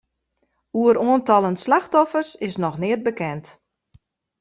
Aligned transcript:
Oer 0.79 0.95
oantallen 1.07 1.55
slachtoffers 1.65 2.29
is 2.47 2.55
noch 2.63 2.77
neat 2.83 3.01
bekend. 3.09 3.45